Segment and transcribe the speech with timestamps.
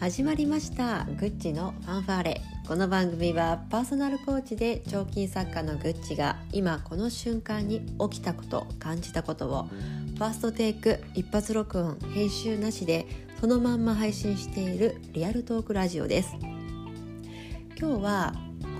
[0.00, 1.04] 始まりました。
[1.04, 2.40] グッチのファンファーレ。
[2.66, 13.04] この番組はパーソナルコーチで彫金作家のグッチが今この瞬間に起きたこと感じたことをファーストテイク一発録音編集なしで
[13.42, 16.34] そのまんま配信しているリアルトークラジオです。
[17.78, 18.32] 今日は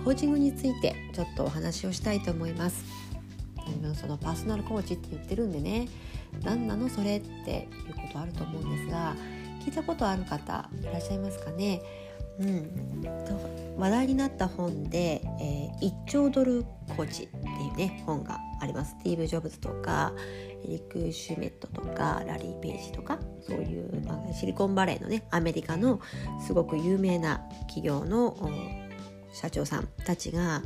[0.06, 2.82] コーチングについてちょっとお話をしたいと思います。
[3.94, 5.86] そのパーソナルコーチって言ってるんでね。
[6.42, 9.14] 何なのそれっていうことあると思うんですが
[9.60, 11.82] 聞いたことある方いらっしゃいますかね？
[12.40, 16.64] うん、話題になった本で「えー、1兆ドル
[16.96, 17.40] コーチ」ってい
[17.74, 18.96] うね本があります。
[18.98, 20.14] スティーブ・ジョブズとか
[20.64, 26.00] エリック・シュメットとかラリー・ペイジとかそういう、まあ、シリコンバレーのねアメリカの
[26.46, 28.36] すごく有名な企業の
[29.34, 30.62] 社長さんたちが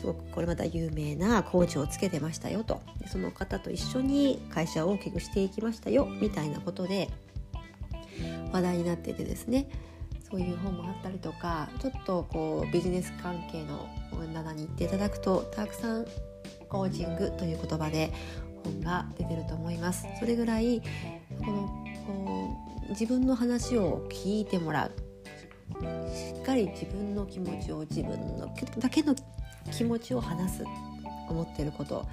[0.00, 2.80] すごくこれまた有名なコーチをつけてましたよと。
[3.06, 7.10] その方と一緒に会社を大きくしていきましたよみたいなことで
[8.54, 9.68] 話題になっててですね。
[10.30, 13.88] そういう本もあったりとかちょっとこうビジネス関係の
[14.32, 16.06] 棚に行っていただくとたくさん
[16.68, 18.10] コーチングという言葉で
[18.64, 20.06] 本が出てると思います。
[20.18, 20.80] それぐらい
[21.44, 24.92] このこう自分の話を聞いてもらう。
[26.14, 29.14] しっかり自分の気持ちを自分のだけの
[29.72, 30.64] 気持ちを話す。
[31.28, 32.08] 思ってること考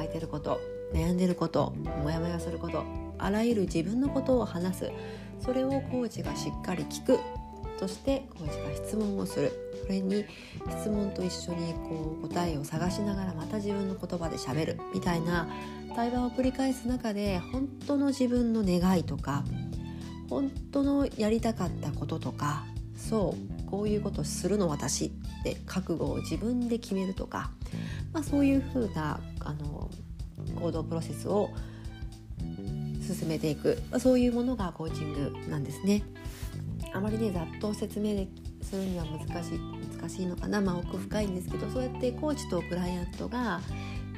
[0.00, 0.58] えてること
[0.94, 2.82] 悩んでることモヤモヤすること
[3.18, 4.90] あらゆる自分のことを話す。
[5.40, 7.18] それをコーチがしっかり聞く。
[7.78, 9.52] としてコーチが質問をする。
[9.82, 10.26] それに
[10.80, 15.48] 質問と一緒にこう答えを探しながらまた自分の言葉でしゃべるみたいな
[15.96, 19.44] 対話を繰り返す中で本当の自分の願いとか
[20.28, 25.10] 本当のやりたかったこととかそうこういうことするの私っ
[25.42, 27.50] て覚悟を自分で決めるとか、
[28.12, 29.90] まあ、そういうふうなあの
[30.60, 31.48] 行動プロセスを
[33.14, 36.02] 進めていくそういうものがコーチングなんですね。
[36.94, 38.26] あまりねざっと説明
[38.62, 39.58] するには難しい
[39.98, 43.60] 難しいのかな、まあ、奥深いんですけどそうやってコーチとクライアントが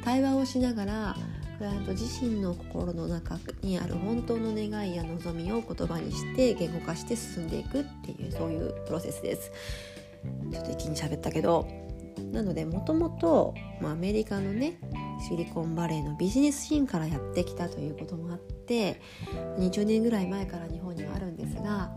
[0.05, 1.17] 対話をしながら
[1.59, 9.51] クライアント自身の心の中にある本当の願いや望みを言葉にして言語化して進んでいくっていうそういうプロセスです。
[10.51, 11.67] ちょっと一気に喋ったけど
[12.33, 14.79] なのでもともとアメリカのね
[15.29, 21.91] シリコンバレーのビジネスシーンからやってきたということもあって20年ぐらい前から日本にはあるんですが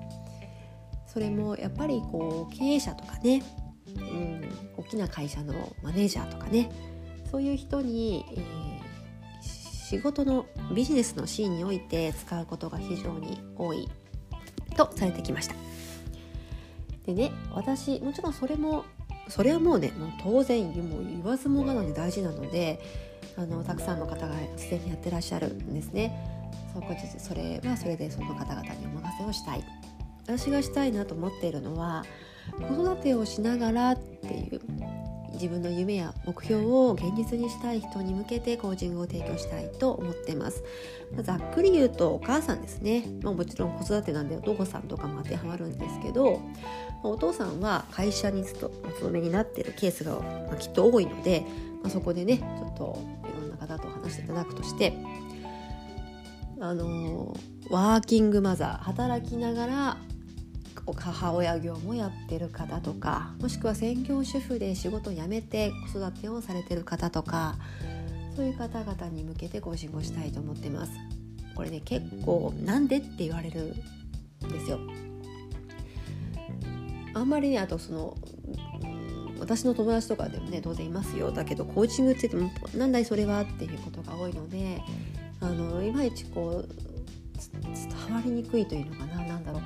[1.05, 3.43] それもやっぱりこう経営者とかね、
[3.95, 5.53] うん、大きな会社の
[5.83, 6.71] マネージャーとかね
[7.29, 13.87] そういう人に、えー、仕事のビジネスのシーンにおいて使うことが非常に多い
[14.75, 15.55] とされてきました。
[17.05, 18.85] でね私もちろんそれも
[19.27, 22.81] それはもうねもう当然もう言わずもがなで大事なので
[23.37, 26.32] あのたくさんの方がすでにやってらっしゃるんですね。
[27.19, 29.63] それはそれでその方々にお任せをしたい
[30.25, 32.03] 私がしたいなと思っているのは
[32.51, 34.61] 子育てをしながらっていう
[35.33, 40.63] 自分の夢や目標を現実にしたい人に向けてコーチングを提供したいと思ってます。
[41.21, 46.41] ざっくり言うとお母さんですね、まあ、もちろん子育てなんでお父さんとかも当てはまるんですけど
[47.03, 50.19] お父さんは会社にお勤めになってるケースが、
[50.49, 51.45] ま、きっと多いので、
[51.81, 54.93] まあ、そこでねちょっといろんな方と話していただくとして
[56.59, 57.35] あの
[57.69, 59.97] ワーキングマザー働きながら
[60.95, 67.55] 母親業もやってる方とかもしくは専業主婦で仕事を辞めて子育てをされてる方とか
[68.35, 70.91] そういう方々に向けてご支援したいと思ってます。
[71.55, 73.75] これね結構なんでって言われる
[74.45, 74.79] んですよ。
[77.13, 78.17] あんまりねあとその
[79.39, 81.31] 私の友達とかでもね当然いますよ。
[81.31, 84.81] だけどコーチングって言ってもなんだいそれはっていうことが多いので
[85.43, 86.69] あのいまいちこう
[87.35, 89.61] 伝わりにくいというのかな何だろう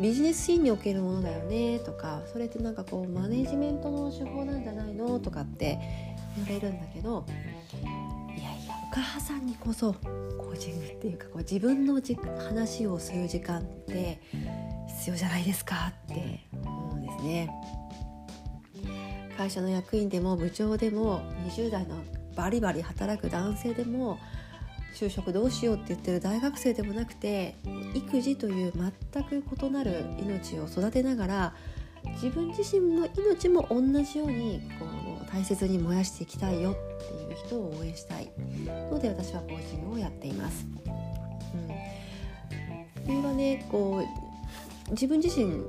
[0.00, 5.78] ビジネスシーンにおけるものだよねとかそれってなんかこうマネジメントの手法なんじゃないのとかって
[6.36, 14.20] 言われるんだけどいやいやお母さんにこそコーチングっていうかこう自分のじ話をする時間って
[14.98, 17.50] 必要じゃないですかって思うんですね。
[19.36, 21.96] 会社の役員でも部長でも20代の
[22.36, 24.18] バリバリ働く男性でも
[24.94, 27.56] 就職どうしようって言ってる大学生でもなくて
[27.94, 28.72] 育児という
[29.12, 31.54] 全く異なる命を育てながら
[32.14, 34.86] 自分自身の命も同じようにこ
[35.22, 38.30] う大切に燃やしていきたいよっていう人を応援したい
[38.90, 40.66] ので私はコーチングをやっています。
[41.54, 41.58] う
[43.02, 44.04] ん、それはねこ
[44.88, 45.64] う自分自身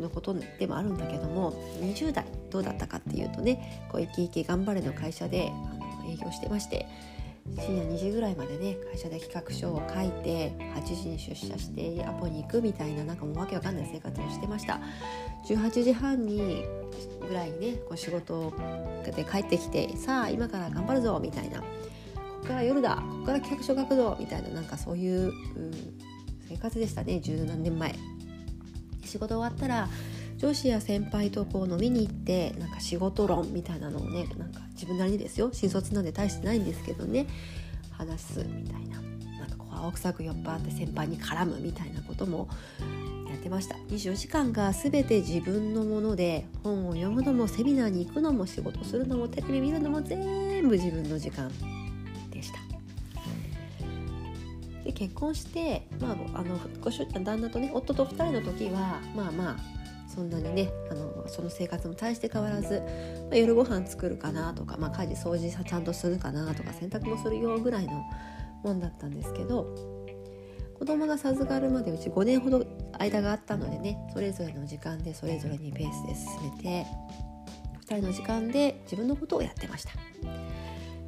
[0.00, 6.86] のことでもあるんだけども20代どうだったかっていうとねこう生き生き頑張れの会社であの営業してまして
[7.58, 14.80] 深夜2時ぐらいまでね会社で企画書を書いて8時に出社してアポに行くみたいななんかもうわけわかんない生活をしてました。
[15.46, 16.64] 18時半に
[17.28, 18.52] ぐらいにねこう仕事
[19.14, 21.60] で帰ってきてさあ今から頑張るぞみたいな。
[21.60, 21.66] こ
[22.46, 25.32] こから夜だここから企画書書くぞみたいななんかそういう、うん、
[26.48, 27.94] 生活でしたね十何年前。
[29.04, 29.88] 仕事終わったら
[30.38, 35.50] 上司や先輩とこう飲みに行ってなんか仕事論みたいなのをねなんか自分なりにですよ。
[35.52, 37.26] 新卒なんで大してないんですけどね。
[37.92, 39.00] 話すみたいな。
[39.38, 42.48] なんかこう青臭く酔っ払って先輩に絡むみたいなことも
[43.30, 43.76] やってました。
[43.76, 51.48] 24時間が全て自分のもので本を読むのもセミナーに行くのも仕事するのもテレビ見るのも全部自分の時間
[52.32, 52.58] でした。
[54.84, 59.81] で結婚して、まあ、あのご主人旦那とね夫と2人の時はまあまあ
[60.14, 62.82] そんなにねあのその生活も大して変わらず、
[63.30, 68.04] まあ、夜ご飯作るかなとか、まあ、家事掃除ちゃんとするかなとか洗濯もするよぐらいの
[68.62, 69.74] もんだったんですけど
[70.78, 72.66] 子供が授かるまでうち5年ほど
[72.98, 76.86] 間があったのでねそれぞれの時間でそれぞれにペースで進めて
[77.86, 79.92] 2人の時間で自分のことをやってました。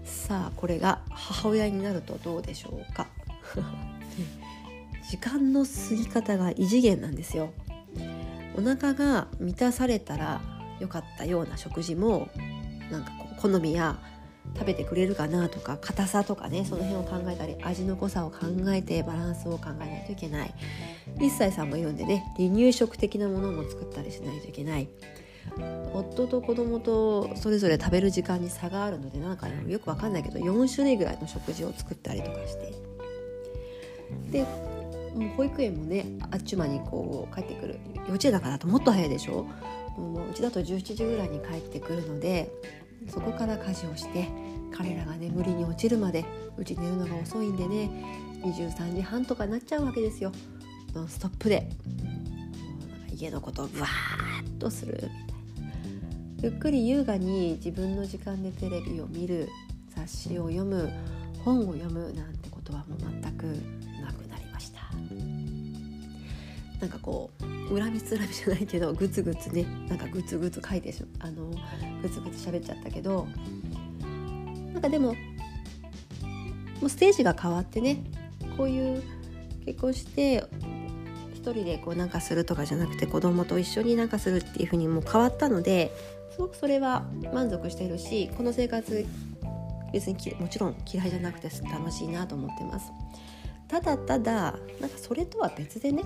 [0.05, 3.09] さあこれが母親になるとどうでしょうか。
[5.11, 7.51] 時間の過ぎ方が異次元なんですよ。
[8.57, 10.41] お腹が満たされたら
[10.81, 12.29] よかったような食事も
[12.91, 13.99] なんかこう好みや
[14.57, 20.55] 食べてくれるかなとか硬さとかねその辺を考えたり味の濃さを考えてバランスを考えないといけない。
[21.21, 24.89] 一切さんも言うんでね離乳食的なものも作ったりしないといけない。
[25.93, 32.73] 夫と子供とそれぞれ食べる時間に差があるのでなんかよくわかんないけど4種類ぐらいの食事を作ったりとかして。
[34.31, 34.47] で
[35.15, 37.79] もう保育園もねあっちゅう間にこう帰ってくる。
[38.07, 39.47] 幼稚園だからともっと早いでしょ？
[39.97, 42.51] もううちだと17時ぐらいに帰ってくるので
[43.09, 44.29] そこから家事をして
[44.73, 46.25] 彼らが眠りに落ちるまで
[46.57, 47.89] うち寝るのが遅いんでね
[48.43, 50.33] 23時半とかなっちゃうわけですよ。
[50.95, 51.69] ノンストップで。
[53.13, 54.95] 家のことをブワーッとする。
[54.95, 55.13] みたいな
[56.43, 59.49] ゆっくり優雅に自分の時間でテレビを見る
[59.95, 60.91] 雑誌を読む
[61.45, 63.57] 本を読むなんてことはもう全く
[66.81, 67.31] なんかこ
[67.71, 71.51] う恨みつらみじゃないけどグツグツねなんかグツグツ書いてしあの
[72.03, 73.27] グツグツ喋っちゃったけど
[74.73, 75.15] なんかでも
[76.81, 78.03] もうステージが変わってね
[78.57, 79.03] こういう
[79.65, 80.45] 結婚して
[81.33, 85.93] 一人でこうなんかするとかじゃなくて子供と一緒になんかするっていう風にもう変わったので
[86.33, 89.07] すごくそれは満足してるしこの生活
[89.93, 92.91] 別にもちろん嫌いじゃなくて楽しいなと思ってます。
[93.69, 96.03] ただただなんかそれとは別でね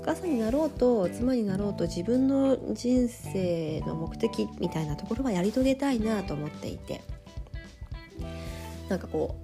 [0.00, 7.02] お母さんになろうと妻になろうと自分の人生の目的みたいなところはやり遂げたいなと思っていて。
[8.88, 9.36] なんかこ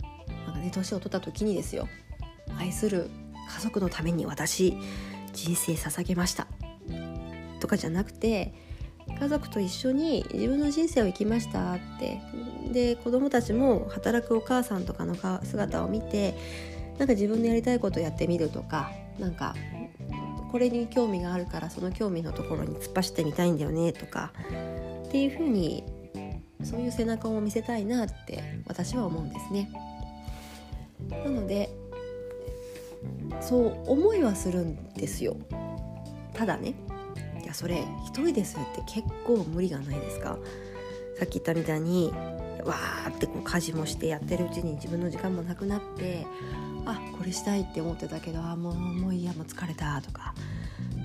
[0.00, 1.88] うなんかね年を取った時にですよ。
[2.56, 3.10] 愛する
[3.52, 4.76] 家族のために私
[5.32, 6.46] 人生捧げました。
[7.58, 8.54] とかじゃなくて
[9.18, 12.20] 家族と一緒に自分の人生を生きましたって。
[12.72, 16.36] で子供たちも働くお母さんとかの姿を見て
[16.98, 18.92] なんか自分のやりたいことをやってみるとか。
[19.18, 19.54] なんか
[20.50, 24.32] これに興味があるからその興味のところに突っ走ってみたいんだよねとか
[25.06, 25.84] っていうふうに
[26.64, 29.70] そういう背中を見せたいなって私は思うんですね。
[31.10, 31.70] なので
[33.40, 35.36] そう思いはするんですよ。
[36.34, 36.74] ただね
[37.42, 40.38] いやそれ一人ですって結構無理がないですか？
[41.18, 42.12] さっき言ったみたいに
[42.68, 46.26] わーってこう家事もしてやってるうちに自分の時間もなくなって
[46.86, 50.34] あこれしたいって思ってたけどあもうもういいやもう疲れたとか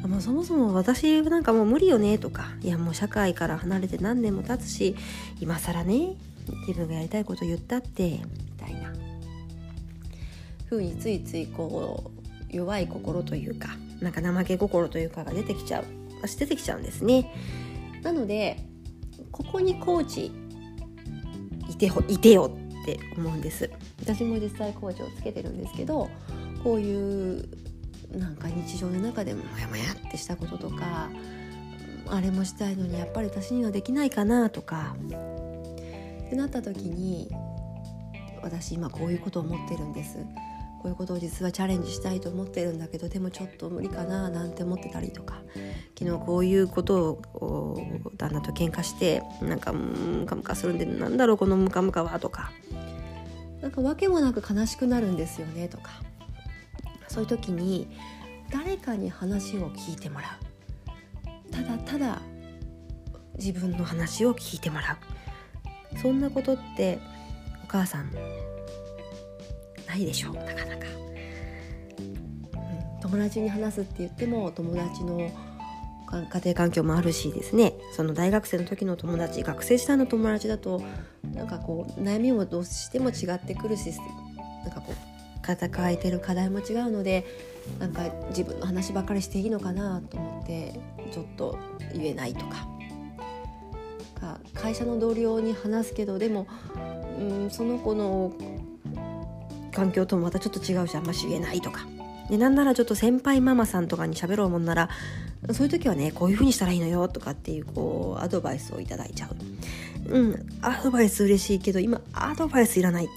[0.08, 4.96] もうそもそも私なんかもう無理よねとかいやもう社会から離れて何年も経つし
[5.40, 6.16] 今更ね
[6.68, 8.20] 自分がやりたいこと言ったってみ
[8.58, 8.94] たいな。
[10.70, 12.12] 風についついこ
[12.52, 13.70] う弱い心というか
[14.02, 15.86] なんか怠け心というかが出てきちゃう。
[16.22, 17.32] 私出てきちゃうんですね。
[18.02, 18.58] なので
[19.32, 20.32] ここにコーチ
[21.74, 22.52] いていてよ
[22.82, 23.70] って思うんです。
[24.02, 26.10] 私も実際工事をつけてるんですけど
[26.64, 27.48] こういう
[28.12, 31.10] なんか日常の中でもモヤモヤってしたこととか
[32.08, 34.96] あれもしたいのにやっぱり私にはできないかなとか
[36.28, 37.30] ってなった時に
[38.42, 40.18] 私今こういうことを思ってるんです。
[40.84, 45.42] こういうことを実はチャレンジしたいと思ってるんだけどでもちょっと無理かななんて思ってたりとか
[45.98, 47.78] 昨日こういうことを
[48.18, 52.52] 旦那と喧嘩してなんかムカムカするんでなんだろうこのムカムカはとか
[53.62, 55.92] なんか訳もなく悲しくなるんですよねとか
[57.08, 57.88] そういう時に
[58.52, 60.38] 誰かに話を聞いてもら
[61.48, 61.52] う。
[61.52, 62.22] ただただ
[63.38, 64.98] 自分の話を聞いてもら
[65.96, 66.00] う。
[66.00, 67.00] そんなことって
[67.64, 68.12] お母さん
[69.94, 70.86] ないでしょうなかなか、
[72.00, 72.02] う
[72.98, 75.32] ん、友達に話すって言っても友達の
[76.12, 77.74] 家庭環境もあるしですね。
[77.96, 80.84] その大学生の時の友達学生時代の友達だと
[81.34, 83.92] なんかこう悩みもどうしても違ってくるし
[84.64, 87.26] なんかこう抱えてる課題も違うので
[87.80, 90.80] なんか自分の話ばっかりしていいのかなと思って
[91.12, 91.58] ちょっと
[91.94, 92.68] 言えないとか
[94.54, 96.48] 会社の同僚に話すけどでも、
[97.20, 98.32] うん、その子の
[99.74, 101.06] 環境ともまたちょっと違うしあん。
[101.06, 101.86] まし言えないとか。
[102.30, 104.90] でなんならちょっと先輩ママさんとかに喋ろうもんなら
[105.52, 109.36] そういう時はねこういう風にしたらいいのよとかっていうこうアドバイスをいただいちゃう。
[110.10, 113.10] うんアドバイス嬉しいけど今アドバイスいらない。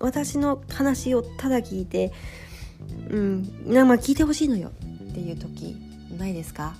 [0.00, 2.12] 私の話をただ聞いて
[3.10, 4.70] うんまあ聞いてほしいのよ
[5.10, 5.76] っていう時
[6.16, 6.74] ないですか？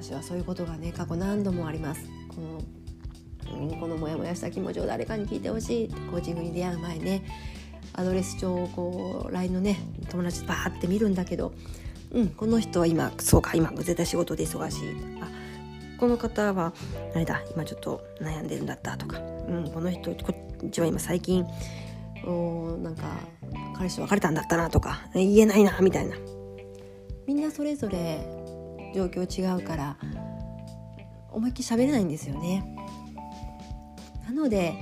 [0.00, 2.02] 私はそういうことがね過去何度もあります。
[2.28, 5.88] このこのモヤモヤした気持ちを誰かに聞いてほしい。
[6.10, 7.22] コーチングに出会う前ね。
[7.96, 9.78] アドレス帳をこう LINE のね
[10.10, 11.52] 友達バーって見るんだけど
[12.12, 14.96] うんこの人は今そうか今絶対仕事で忙しい。
[15.20, 15.28] あ
[15.98, 16.74] この方は
[17.14, 20.34] あれだ今ちょっと悩んでるんだったとか、うん、この人こ
[20.66, 21.46] っちは今最近
[22.26, 23.04] おなんか
[23.76, 26.16] 彼氏と別れたんだったなとか言えないなみたいな。
[27.26, 28.20] みんなそれぞれ
[28.94, 29.96] 状況違うから
[31.32, 32.64] 思いっきり喋れないんですよね。
[34.26, 34.74] なので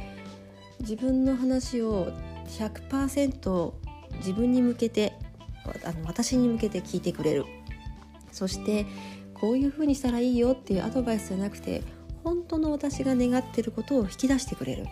[0.80, 2.12] 自分の話を
[2.58, 3.72] 100%
[4.18, 5.12] 自分に向けて
[5.84, 7.44] あの私に向けて聞いてくれる。
[8.32, 8.86] そして
[9.32, 11.82] こういうふうにしたらいいよっていうアドバイスじゃなくて
[12.24, 14.86] 本当の私が願ってることを引き出してくれる。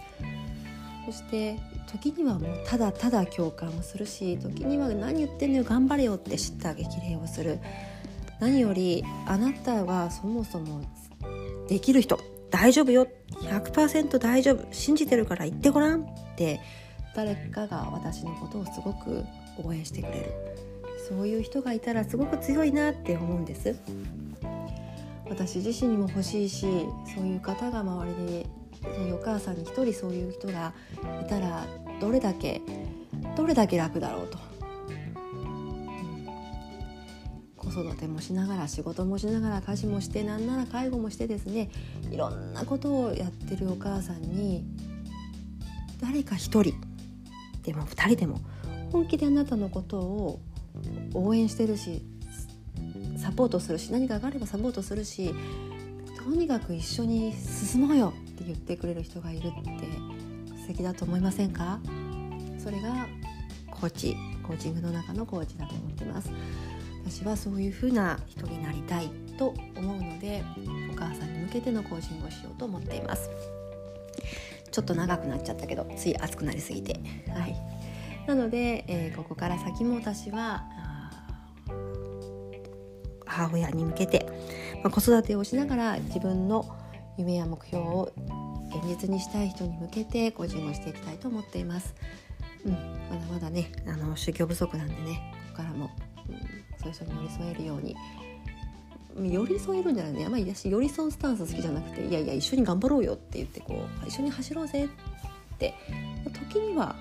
[1.07, 1.59] そして
[1.91, 7.59] 時にはもうただただ共感をするし時には何言ってんのよ頑張れよって知った激励をする。
[8.41, 10.83] 何よりあなたはそもそも
[11.69, 12.19] できる人
[12.51, 13.09] 大丈夫よ。
[13.41, 14.67] 100%大丈夫。
[14.73, 16.61] 信じてるから言ってごらんって
[17.15, 19.25] 誰かが私のことをすごく
[19.63, 20.33] 応援してくれる。
[21.09, 23.77] そういう人がいたらすごく強いなって思うんです。
[25.29, 26.67] 私自身にも欲しいし
[27.15, 28.47] そういう方が周りで
[28.83, 30.75] そういうお母さんに一人そういう人が
[31.23, 31.67] いたら
[32.01, 32.61] どれだけ
[33.37, 34.39] どれだけ楽だろうと、
[37.57, 41.71] 子育てもしながら仕事もしながら家事もしてなんなら介護もしてですね。
[42.11, 44.65] いろんなことをやってるお母さんに
[46.01, 46.75] 誰か一人
[47.63, 48.41] でも2人でも
[48.91, 50.41] 本気であなたのことを
[51.15, 52.03] 応援してるし
[53.17, 55.35] サポートするし何かがあればサポートするし
[56.25, 59.87] とにかく一緒に進もうよって言ってくれる人がいるって
[60.63, 61.81] 素敵だと思いませんか？
[62.59, 63.09] それが
[63.71, 66.31] コーチコーチングの中のコーチだと思ってます。
[67.05, 70.45] 私はそういう風な人になりたいと思うので
[70.93, 73.29] お母さんに向けてのコーチングをしようと思っています。
[74.73, 76.99] ちょっと長くなっちゃったけどつい熱くなりすぎて
[77.29, 77.55] はい
[78.27, 80.65] なので、えー、ここから先も私は
[83.27, 84.27] 母親に向けて、
[84.83, 86.79] まあ、子育てをしながら自分の
[87.19, 88.13] 夢や目標を
[88.69, 91.95] 現実にしたい人に向けて個人をしていきたいと思っています。
[92.65, 95.91] うん、まだまだねあの宗教不足なんでねここからも、
[96.29, 96.37] うん、
[96.79, 97.97] そういう人に寄り添えるように
[99.17, 104.89] 寄り添えるんじゃないねあんまり私寄り添うスタンス好きじゃなくていやいや一緒に頑張ろうよって言ってこう一緒に走ろうぜっ
[105.59, 105.75] て。
[106.51, 106.95] 時には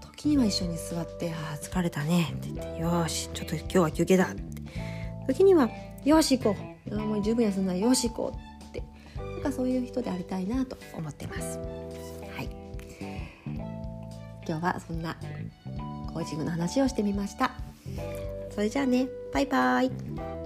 [0.00, 4.58] 時には一緒に座って「ああ疲れたね」って言って「よしちょっと今日は休憩だ」って。
[5.28, 5.70] 時には
[6.04, 6.56] 「よし行こ
[6.90, 6.96] う。
[6.96, 7.72] もう十分休んだ。
[7.72, 8.82] らよし行こう」って。
[9.16, 11.58] なんかそういう人でありたいなと思ってます。
[11.58, 12.48] はい。
[14.46, 15.16] 今日はそんな
[16.12, 17.52] コーチングの話をしてみました。
[18.50, 19.06] それじゃあね。
[19.32, 20.37] バイバイ。